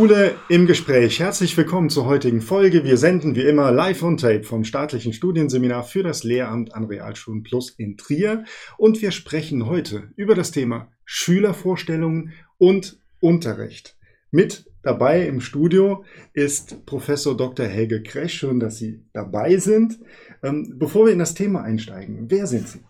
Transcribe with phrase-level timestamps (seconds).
[0.00, 1.20] Schule im Gespräch.
[1.20, 2.84] Herzlich willkommen zur heutigen Folge.
[2.84, 7.42] Wir senden wie immer live on tape vom staatlichen Studienseminar für das Lehramt an Realschulen
[7.42, 8.44] Plus in Trier.
[8.78, 13.98] Und wir sprechen heute über das Thema Schülervorstellungen und Unterricht.
[14.30, 17.66] Mit dabei im Studio ist Professor Dr.
[17.66, 18.32] Helge Kresch.
[18.32, 19.98] Schön, dass Sie dabei sind.
[20.42, 22.80] Ähm, bevor wir in das Thema einsteigen, wer sind Sie?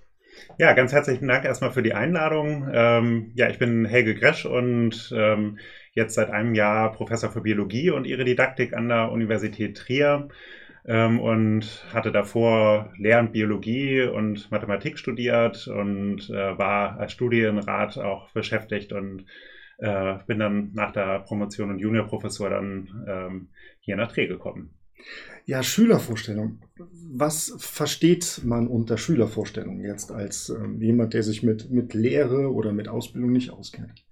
[0.58, 2.68] Ja, ganz herzlichen Dank erstmal für die Einladung.
[2.72, 5.58] Ähm, ja, ich bin Helge Gresch und ähm,
[5.92, 10.28] jetzt seit einem Jahr Professor für Biologie und ihre Didaktik an der Universität Trier
[10.86, 18.30] ähm, und hatte davor Lehr- Biologie und Mathematik studiert und äh, war als Studienrat auch
[18.32, 19.26] beschäftigt und
[19.78, 23.48] äh, bin dann nach der Promotion und Juniorprofessor dann ähm,
[23.80, 24.74] hier nach Trier gekommen.
[25.46, 26.60] Ja, Schülervorstellung.
[27.12, 32.72] Was versteht man unter Schülervorstellung jetzt als äh, jemand, der sich mit, mit Lehre oder
[32.72, 34.04] mit Ausbildung nicht auskennt?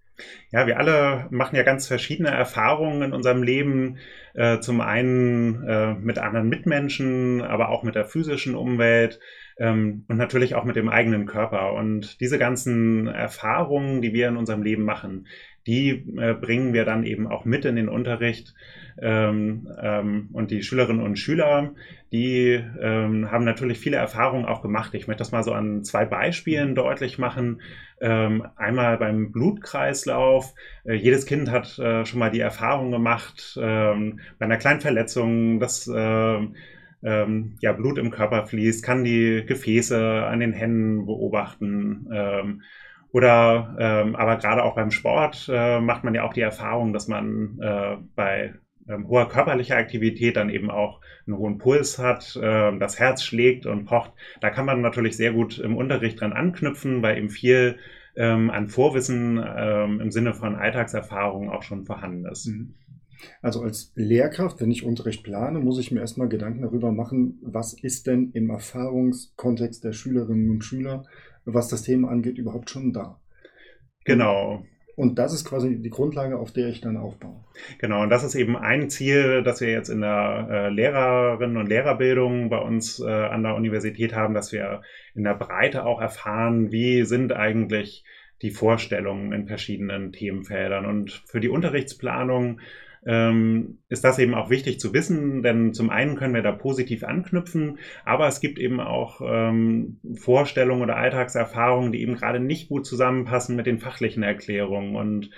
[0.51, 3.99] Ja, wir alle machen ja ganz verschiedene Erfahrungen in unserem Leben.
[4.35, 9.21] Äh, zum einen äh, mit anderen Mitmenschen, aber auch mit der physischen Umwelt
[9.59, 11.73] ähm, und natürlich auch mit dem eigenen Körper.
[11.75, 15.27] Und diese ganzen Erfahrungen, die wir in unserem Leben machen,
[15.67, 18.55] die äh, bringen wir dann eben auch mit in den Unterricht.
[19.01, 21.75] Ähm, ähm, und die Schülerinnen und Schüler,
[22.11, 24.95] die ähm, haben natürlich viele Erfahrungen auch gemacht.
[24.95, 27.61] Ich möchte das mal so an zwei Beispielen deutlich machen.
[28.01, 30.55] Ähm, einmal beim Blutkreislauf.
[30.85, 35.61] Äh, jedes Kind hat äh, schon mal die Erfahrung gemacht, ähm, bei einer kleinen Verletzung,
[35.61, 36.39] dass äh,
[37.03, 42.09] ähm, ja, Blut im Körper fließt, kann die Gefäße an den Händen beobachten.
[42.13, 42.63] Ähm,
[43.11, 47.09] oder ähm, aber gerade auch beim Sport äh, macht man ja auch die Erfahrung, dass
[47.09, 48.55] man äh, bei
[48.89, 53.67] ähm, hoher körperlicher Aktivität dann eben auch einen hohen Puls hat, äh, das Herz schlägt
[53.67, 54.13] und pocht.
[54.41, 57.79] Da kann man natürlich sehr gut im Unterricht dran anknüpfen, weil eben viel
[58.17, 62.47] ähm, an Vorwissen ähm, im Sinne von Alltagserfahrung auch schon vorhanden ist.
[62.47, 62.75] Mhm.
[63.43, 67.73] Also als Lehrkraft, wenn ich Unterricht plane, muss ich mir erstmal Gedanken darüber machen, was
[67.73, 71.05] ist denn im Erfahrungskontext der Schülerinnen und Schüler
[71.55, 73.21] was das Thema angeht, überhaupt schon da.
[74.05, 74.65] Genau.
[74.97, 77.45] Und das ist quasi die Grundlage, auf der ich dann aufbaue.
[77.79, 81.69] Genau, und das ist eben ein Ziel, das wir jetzt in der äh, Lehrerinnen- und
[81.69, 84.83] Lehrerbildung bei uns äh, an der Universität haben, dass wir
[85.15, 88.05] in der Breite auch erfahren, wie sind eigentlich
[88.43, 90.85] die Vorstellungen in verschiedenen Themenfeldern.
[90.85, 92.61] Und für die Unterrichtsplanung
[93.09, 97.05] ähm, ist das eben auch wichtig zu wissen, denn zum einen können wir da positiv
[97.05, 102.85] anknüpfen, aber es gibt eben auch ähm, Vorstellungen oder Alltagserfahrungen, die eben gerade nicht gut
[102.85, 104.95] zusammenpassen mit den fachlichen Erklärungen.
[104.95, 105.31] Und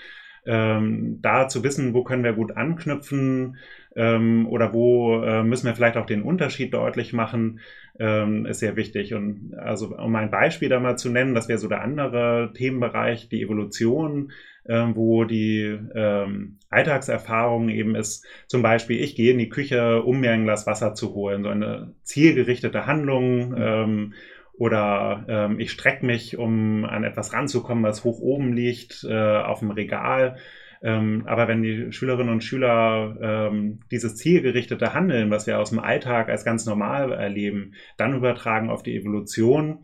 [0.46, 3.56] ähm, da zu wissen, wo können wir gut anknüpfen
[3.96, 7.60] ähm, oder wo äh, müssen wir vielleicht auch den Unterschied deutlich machen,
[7.98, 9.14] ähm, ist sehr wichtig.
[9.14, 13.28] Und also um ein Beispiel da mal zu nennen, das wäre so der andere Themenbereich,
[13.28, 14.32] die Evolution
[14.64, 20.20] äh, wo die ähm, Alltagserfahrung eben ist, zum Beispiel, ich gehe in die Küche, um
[20.20, 23.54] mir ein Glas Wasser zu holen, so eine zielgerichtete Handlung.
[23.56, 24.14] Ähm,
[24.60, 29.60] oder ähm, ich strecke mich, um an etwas ranzukommen, was hoch oben liegt äh, auf
[29.60, 30.36] dem Regal.
[30.82, 35.78] Ähm, aber wenn die Schülerinnen und Schüler ähm, dieses zielgerichtete Handeln, was wir aus dem
[35.78, 39.78] Alltag als ganz normal erleben, dann übertragen auf die Evolution,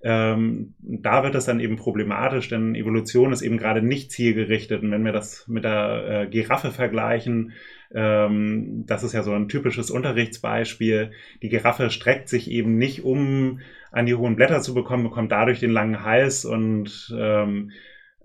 [0.00, 4.82] ähm, da wird es dann eben problematisch, denn Evolution ist eben gerade nicht zielgerichtet.
[4.82, 7.52] Und wenn wir das mit der äh, Giraffe vergleichen,
[7.92, 11.10] ähm, das ist ja so ein typisches Unterrichtsbeispiel.
[11.42, 13.60] Die Giraffe streckt sich eben nicht, um
[13.90, 17.72] an die hohen Blätter zu bekommen, bekommt dadurch den langen Hals und ähm,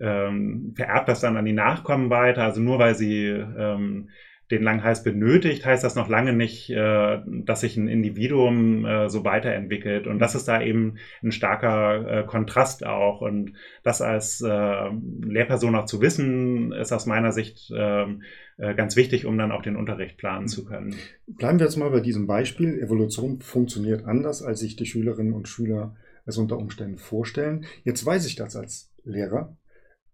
[0.00, 2.44] ähm, vererbt das dann an die Nachkommen weiter.
[2.44, 4.10] Also nur weil sie ähm,
[4.50, 9.08] den langen Hals benötigt, heißt das noch lange nicht, äh, dass sich ein Individuum äh,
[9.08, 10.06] so weiterentwickelt.
[10.06, 13.20] Und das ist da eben ein starker äh, Kontrast auch.
[13.20, 18.22] Und das als Lehrperson auch zu wissen, ist aus meiner Sicht ähm,
[18.56, 20.94] äh, ganz wichtig, um dann auch den Unterricht planen zu können.
[21.26, 22.78] Bleiben wir jetzt mal bei diesem Beispiel.
[22.78, 27.66] Evolution funktioniert anders, als sich die Schülerinnen und Schüler es unter Umständen vorstellen.
[27.82, 29.56] Jetzt weiß ich das als Lehrer.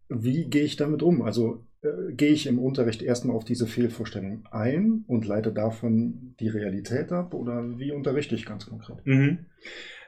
[0.09, 1.23] Wie gehe ich damit um?
[1.23, 6.49] Also äh, gehe ich im Unterricht erstmal auf diese Fehlvorstellung ein und leite davon die
[6.49, 8.99] Realität ab oder wie unterrichte ich ganz konkret?
[9.05, 9.47] Mhm.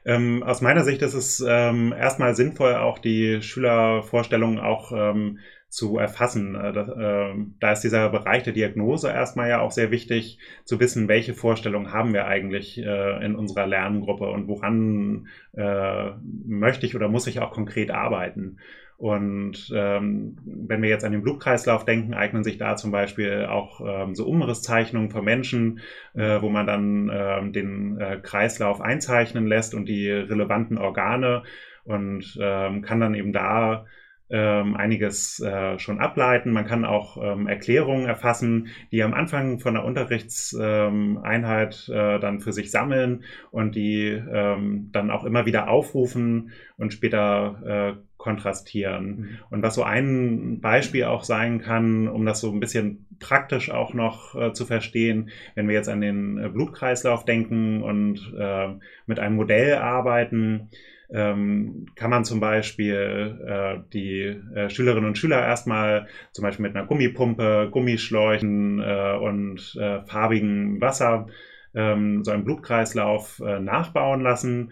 [0.05, 5.39] Ähm, aus meiner Sicht ist es ähm, erstmal sinnvoll, auch die Schülervorstellungen auch ähm,
[5.69, 6.55] zu erfassen.
[6.55, 10.81] Äh, das, äh, da ist dieser Bereich der Diagnose erstmal ja auch sehr wichtig, zu
[10.81, 16.11] wissen, welche Vorstellungen haben wir eigentlich äh, in unserer Lerngruppe und woran äh,
[16.45, 18.59] möchte ich oder muss ich auch konkret arbeiten.
[19.03, 23.81] Und ähm, wenn wir jetzt an den Blutkreislauf denken, eignen sich da zum Beispiel auch
[23.85, 25.81] ähm, so Umrisszeichnungen von Menschen,
[26.15, 31.43] äh, wo man dann ähm, den äh, Kreislauf einzeichnen lässt und die relevanten Organe
[31.83, 33.87] und ähm, kann dann eben da
[34.31, 36.53] ähm, einiges äh, schon ableiten.
[36.53, 42.53] Man kann auch ähm, Erklärungen erfassen, die am Anfang von der Unterrichtseinheit äh, dann für
[42.53, 49.07] sich sammeln und die ähm, dann auch immer wieder aufrufen und später äh, kontrastieren.
[49.07, 49.29] Mhm.
[49.51, 53.95] Und was so ein Beispiel auch sein kann, um das so ein bisschen praktisch auch
[53.95, 58.69] noch äh, zu verstehen, wenn wir jetzt an den äh, Blutkreislauf denken und äh,
[59.07, 60.71] mit einem Modell arbeiten,
[61.11, 66.77] ähm, kann man zum Beispiel äh, die äh, Schülerinnen und Schüler erstmal zum Beispiel mit
[66.77, 71.27] einer Gummipumpe, Gummischläuchen äh, und äh, farbigem Wasser
[71.75, 74.71] ähm, so einen Blutkreislauf äh, nachbauen lassen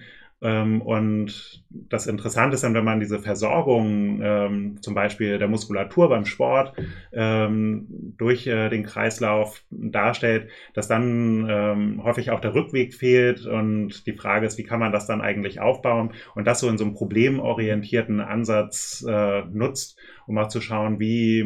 [0.80, 6.24] und das Interessante ist dann, wenn man diese Versorgung ähm, zum Beispiel der Muskulatur beim
[6.24, 6.74] Sport
[7.12, 14.06] ähm, durch äh, den Kreislauf darstellt, dass dann ähm, häufig auch der Rückweg fehlt und
[14.06, 16.12] die Frage ist, wie kann man das dann eigentlich aufbauen?
[16.34, 19.98] Und das so in so einem problemorientierten Ansatz äh, nutzt,
[20.30, 21.40] um auch zu schauen, wie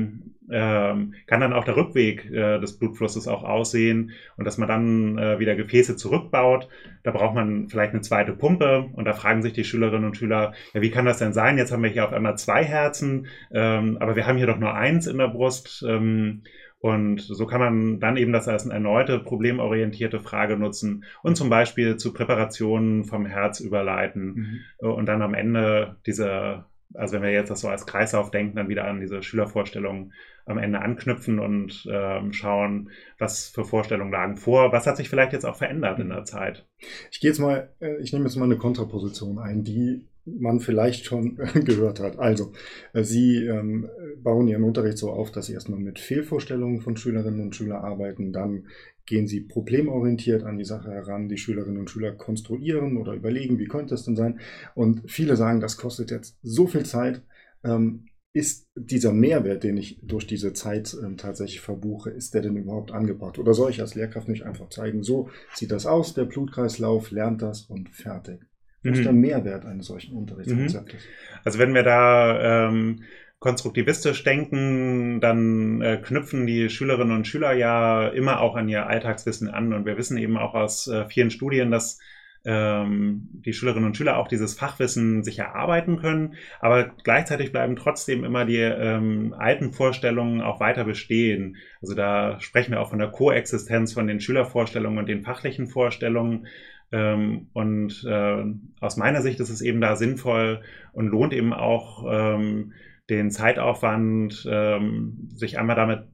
[0.50, 5.16] ähm, kann dann auch der Rückweg äh, des Blutflusses auch aussehen und dass man dann
[5.16, 6.68] äh, wieder Gefäße zurückbaut.
[7.02, 10.52] Da braucht man vielleicht eine zweite Pumpe und da fragen sich die Schülerinnen und Schüler,
[10.74, 11.56] ja, wie kann das denn sein?
[11.56, 14.74] Jetzt haben wir hier auf einmal zwei Herzen, ähm, aber wir haben hier doch nur
[14.74, 15.82] eins in der Brust.
[15.88, 16.42] Ähm,
[16.78, 21.48] und so kann man dann eben das als eine erneute problemorientierte Frage nutzen und zum
[21.48, 24.90] Beispiel zu Präparationen vom Herz überleiten mhm.
[24.90, 28.68] und dann am Ende diese also wenn wir jetzt das so als Kreislauf denken, dann
[28.68, 30.12] wieder an diese Schülervorstellungen
[30.46, 34.72] am Ende anknüpfen und ähm, schauen, was für Vorstellungen lagen vor.
[34.72, 36.66] Was hat sich vielleicht jetzt auch verändert in der Zeit?
[37.10, 41.04] Ich gehe jetzt mal, äh, ich nehme jetzt mal eine Kontraposition ein, die man vielleicht
[41.04, 42.18] schon gehört hat.
[42.18, 42.52] Also,
[42.92, 43.88] äh, Sie ähm,
[44.22, 48.32] bauen Ihren Unterricht so auf, dass Sie erstmal mit Fehlvorstellungen von Schülerinnen und Schülern arbeiten,
[48.32, 48.66] dann
[49.06, 53.68] gehen Sie problemorientiert an die Sache heran, die Schülerinnen und Schüler konstruieren oder überlegen, wie
[53.68, 54.40] könnte es denn sein.
[54.74, 57.22] Und viele sagen, das kostet jetzt so viel Zeit.
[57.62, 62.56] Ähm, ist dieser Mehrwert, den ich durch diese Zeit ähm, tatsächlich verbuche, ist der denn
[62.56, 63.38] überhaupt angebracht?
[63.38, 67.42] Oder soll ich als Lehrkraft nicht einfach zeigen, so sieht das aus, der Blutkreislauf lernt
[67.42, 68.40] das und fertig?
[68.84, 71.02] Was ist der Mehrwert eines solchen Unterrichtskonzeptes?
[71.04, 71.38] Mhm.
[71.44, 73.02] Also wenn wir da ähm,
[73.38, 79.48] konstruktivistisch denken, dann äh, knüpfen die Schülerinnen und Schüler ja immer auch an ihr Alltagswissen
[79.48, 79.72] an.
[79.72, 81.98] Und wir wissen eben auch aus äh, vielen Studien, dass
[82.44, 88.22] ähm, die Schülerinnen und Schüler auch dieses Fachwissen sich erarbeiten können, aber gleichzeitig bleiben trotzdem
[88.22, 91.56] immer die ähm, alten Vorstellungen auch weiter bestehen.
[91.80, 96.46] Also da sprechen wir auch von der Koexistenz von den Schülervorstellungen und den fachlichen Vorstellungen.
[96.94, 98.44] Ähm, und äh,
[98.78, 100.60] aus meiner Sicht ist es eben da sinnvoll
[100.92, 102.72] und lohnt eben auch ähm,
[103.10, 106.04] den Zeitaufwand, ähm, sich einmal damit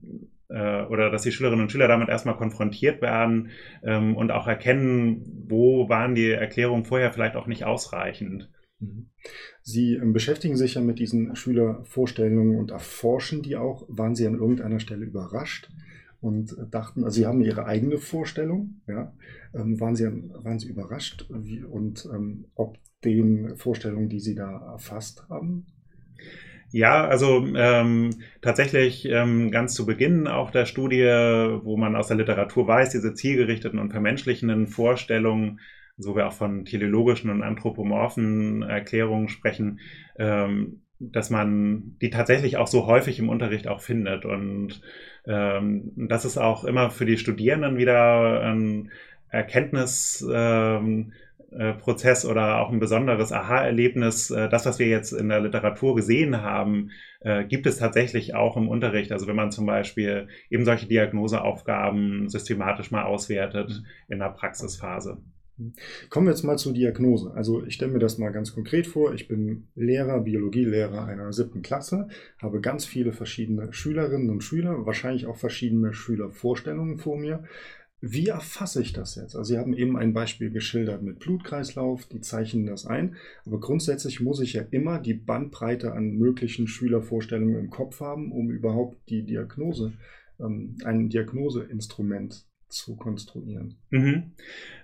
[0.49, 3.51] äh, oder dass die Schülerinnen und Schüler damit erstmal konfrontiert werden
[3.83, 8.51] ähm, und auch erkennen, wo waren die Erklärungen vorher vielleicht auch nicht ausreichend.
[8.79, 9.11] Mhm.
[9.63, 13.85] Sie ähm, beschäftigen sich ja mit diesen Schülervorstellungen und erforschen die auch.
[13.89, 15.69] Waren Sie an irgendeiner Stelle überrascht
[16.21, 19.13] und dachten, also Sie haben Ihre eigene Vorstellung, ja?
[19.55, 24.73] Ähm, waren, Sie, waren Sie überrascht wie, und ähm, ob den Vorstellungen, die Sie da
[24.73, 25.67] erfasst haben?
[26.73, 28.11] Ja, also ähm,
[28.43, 33.15] tatsächlich ähm, ganz zu Beginn auch der Studie, wo man aus der Literatur weiß, diese
[33.15, 35.59] zielgerichteten und vermenschlichenden Vorstellungen,
[35.97, 39.81] so wir auch von teleologischen und anthropomorphen Erklärungen sprechen,
[40.17, 44.25] ähm, dass man die tatsächlich auch so häufig im Unterricht auch findet.
[44.25, 44.81] Und
[45.27, 48.91] ähm, das ist auch immer für die Studierenden wieder ein
[49.29, 50.27] Erkenntnis.
[50.33, 51.13] Ähm,
[51.53, 54.31] äh, Prozess oder auch ein besonderes Aha-Erlebnis.
[54.31, 58.57] Äh, das, was wir jetzt in der Literatur gesehen haben, äh, gibt es tatsächlich auch
[58.57, 59.11] im Unterricht.
[59.11, 65.19] Also wenn man zum Beispiel eben solche Diagnoseaufgaben systematisch mal auswertet in der Praxisphase.
[66.09, 67.33] Kommen wir jetzt mal zur Diagnose.
[67.35, 69.15] Also ich stelle mir das mal ganz konkret vor.
[69.15, 75.27] Ich bin Lehrer, Biologielehrer einer siebten Klasse, habe ganz viele verschiedene Schülerinnen und Schüler, wahrscheinlich
[75.27, 77.45] auch verschiedene Schülervorstellungen vor mir.
[78.03, 79.37] Wie erfasse ich das jetzt?
[79.37, 84.21] Also Sie haben eben ein Beispiel geschildert mit Blutkreislauf, die zeichnen das ein, aber grundsätzlich
[84.21, 89.25] muss ich ja immer die Bandbreite an möglichen Schülervorstellungen im Kopf haben, um überhaupt die
[89.25, 89.93] Diagnose,
[90.41, 93.79] ähm, ein Diagnoseinstrument zu konstruieren.
[93.91, 94.33] Mhm.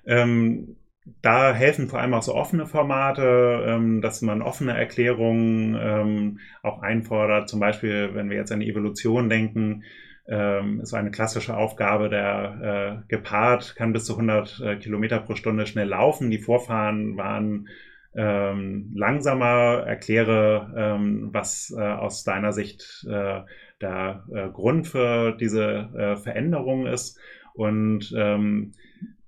[0.06, 0.76] Ähm,
[1.22, 6.82] da helfen vor allem auch so offene Formate, ähm, dass man offene Erklärungen ähm, auch
[6.82, 7.48] einfordert.
[7.48, 9.84] Zum Beispiel, wenn wir jetzt an die Evolution denken,
[10.28, 12.08] ähm, ist eine klassische Aufgabe.
[12.08, 16.30] Der äh, Gepard kann bis zu 100 äh, Kilometer pro Stunde schnell laufen.
[16.30, 17.68] Die Vorfahren waren
[18.16, 19.84] ähm, langsamer.
[19.86, 23.42] Erkläre, ähm, was äh, aus deiner Sicht äh,
[23.80, 27.20] der äh, Grund für diese äh, Veränderung ist.
[27.56, 28.72] Und ähm,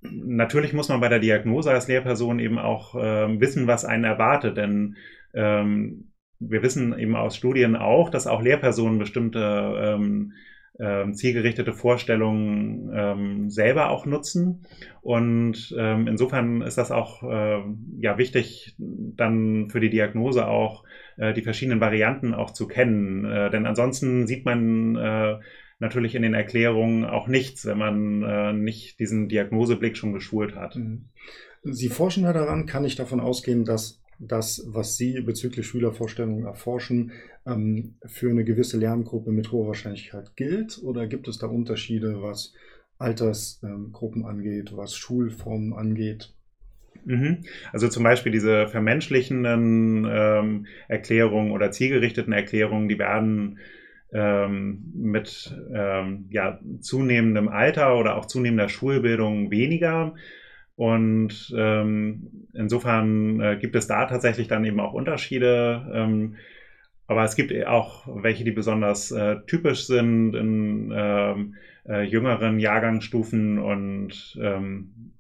[0.03, 4.57] natürlich muss man bei der Diagnose als Lehrperson eben auch ähm, wissen, was einen erwartet,
[4.57, 4.97] denn
[5.35, 10.33] ähm, wir wissen eben aus Studien auch, dass auch Lehrpersonen bestimmte ähm,
[10.79, 14.65] ähm, zielgerichtete Vorstellungen ähm, selber auch nutzen.
[15.01, 17.63] Und ähm, insofern ist das auch äh,
[17.99, 20.85] ja wichtig, dann für die Diagnose auch
[21.17, 23.25] äh, die verschiedenen Varianten auch zu kennen.
[23.25, 25.39] Äh, denn ansonsten sieht man äh,
[25.79, 30.77] natürlich in den Erklärungen auch nichts, wenn man äh, nicht diesen Diagnoseblick schon geschult hat.
[30.77, 31.07] Mhm.
[31.63, 37.13] Sie forschen ja daran, kann ich davon ausgehen, dass das, was Sie bezüglich Schülervorstellungen erforschen,
[37.47, 40.81] ähm, für eine gewisse Lerngruppe mit hoher Wahrscheinlichkeit gilt?
[40.83, 42.53] Oder gibt es da Unterschiede, was
[42.99, 46.35] Altersgruppen ähm, angeht, was Schulformen angeht?
[47.05, 47.45] Mhm.
[47.73, 53.59] Also zum Beispiel diese vermenschlichenden ähm, Erklärungen oder zielgerichteten Erklärungen, die werden
[54.13, 60.15] ähm, mit ähm, ja, zunehmendem Alter oder auch zunehmender Schulbildung weniger.
[60.77, 65.91] Und ähm, insofern äh, gibt es da tatsächlich dann eben auch Unterschiede.
[65.93, 66.37] Ähm,
[67.09, 71.55] aber es gibt auch welche, die besonders äh, typisch sind in ähm,
[71.89, 73.59] äh, jüngeren Jahrgangsstufen.
[73.59, 75.15] Und ähm,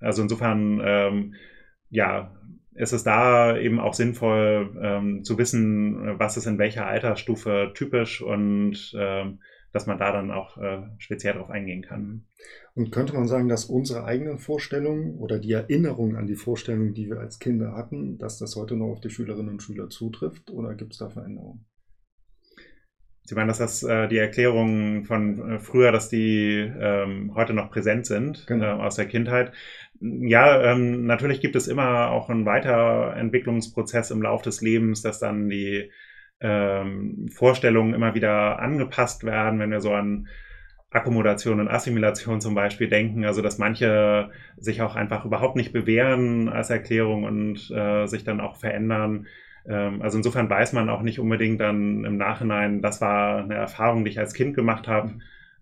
[0.00, 1.34] also insofern, ähm,
[1.90, 2.32] ja,
[2.74, 8.22] ist es da eben auch sinnvoll ähm, zu wissen, was ist in welcher Altersstufe typisch
[8.22, 9.40] und ähm,
[9.72, 12.26] dass man da dann auch äh, speziell darauf eingehen kann.
[12.74, 17.08] Und könnte man sagen, dass unsere eigenen Vorstellungen oder die Erinnerung an die Vorstellungen, die
[17.08, 20.74] wir als Kinder hatten, dass das heute noch auf die Schülerinnen und Schüler zutrifft oder
[20.74, 21.64] gibt es da Veränderungen?
[23.24, 27.70] Sie meinen, dass das äh, die Erklärungen von äh, früher, dass die ähm, heute noch
[27.70, 28.78] präsent sind genau.
[28.78, 29.52] äh, aus der Kindheit.
[30.04, 35.48] Ja, ähm, natürlich gibt es immer auch einen Weiterentwicklungsprozess im Lauf des Lebens, dass dann
[35.48, 35.92] die
[36.40, 40.26] ähm, Vorstellungen immer wieder angepasst werden, wenn wir so an
[40.90, 46.48] Akkommodation und Assimilation zum Beispiel denken, also dass manche sich auch einfach überhaupt nicht bewähren
[46.48, 49.28] als Erklärung und äh, sich dann auch verändern.
[49.66, 54.04] Ähm, also insofern weiß man auch nicht unbedingt dann im Nachhinein, das war eine Erfahrung,
[54.04, 55.18] die ich als Kind gemacht habe.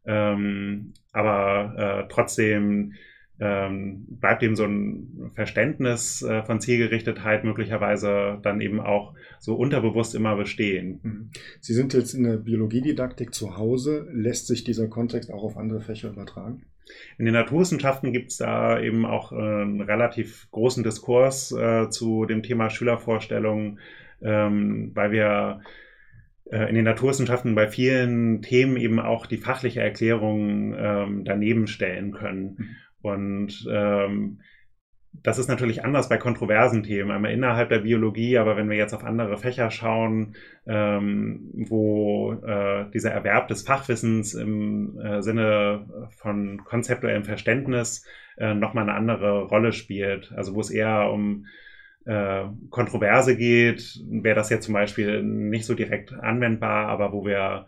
[0.07, 2.95] Ähm, aber äh, trotzdem
[3.41, 10.15] ähm, bleibt eben so ein Verständnis äh, von Zielgerichtetheit möglicherweise dann eben auch so unterbewusst
[10.15, 11.01] immer bestehen.
[11.03, 11.31] Mhm.
[11.61, 14.07] Sie sind jetzt in der Biologiedidaktik zu Hause.
[14.13, 16.67] Lässt sich dieser Kontext auch auf andere Fächer übertragen?
[17.19, 22.27] In den Naturwissenschaften gibt es da eben auch äh, einen relativ großen Diskurs äh, zu
[22.27, 23.79] dem Thema Schülervorstellungen,
[24.23, 25.61] ähm, weil wir
[26.51, 32.13] äh, in den Naturwissenschaften bei vielen Themen eben auch die fachliche Erklärung ähm, daneben stellen
[32.13, 32.77] können.
[33.03, 34.41] Und ähm,
[35.13, 38.95] das ist natürlich anders bei kontroversen Themen, einmal innerhalb der Biologie, aber wenn wir jetzt
[38.95, 46.63] auf andere Fächer schauen, ähm, wo äh, dieser Erwerb des Fachwissens im äh, Sinne von
[46.65, 48.07] konzeptuellem Verständnis
[48.39, 51.47] äh, nochmal eine andere Rolle spielt, also wo es eher um
[52.07, 57.67] äh, Kontroverse geht, wäre das jetzt zum Beispiel nicht so direkt anwendbar, aber wo wir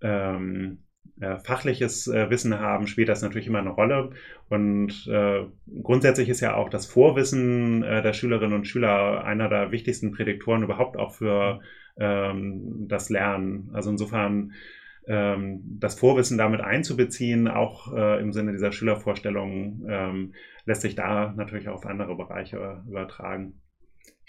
[0.00, 0.84] ähm,
[1.20, 4.10] äh, fachliches äh, Wissen haben, spielt das natürlich immer eine Rolle.
[4.48, 5.44] Und äh,
[5.82, 10.62] grundsätzlich ist ja auch das Vorwissen äh, der Schülerinnen und Schüler einer der wichtigsten Prädiktoren
[10.62, 11.60] überhaupt auch für
[11.98, 13.70] ähm, das Lernen.
[13.72, 14.52] Also insofern
[15.06, 20.34] ähm, das Vorwissen damit einzubeziehen, auch äh, im Sinne dieser Schülervorstellungen, ähm,
[20.66, 23.60] lässt sich da natürlich auch auf andere Bereiche übertragen.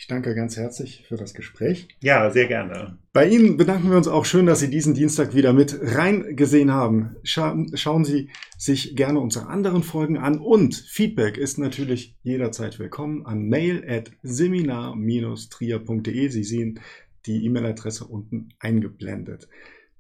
[0.02, 1.90] Ich danke ganz herzlich für das Gespräch.
[2.00, 2.98] Ja, sehr gerne.
[3.12, 7.18] Bei Ihnen bedanken wir uns auch schön, dass Sie diesen Dienstag wieder mit reingesehen haben.
[7.24, 13.26] Scha schauen Sie sich gerne unsere anderen Folgen an und Feedback ist natürlich jederzeit willkommen
[13.26, 16.30] an mail at seminar-trier.de.
[16.30, 16.80] Sie sehen
[17.26, 19.50] die E-Mail-Adresse unten eingeblendet.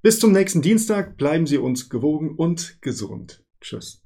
[0.01, 3.43] Bis zum nächsten Dienstag bleiben Sie uns gewogen und gesund.
[3.59, 4.01] Tschüss.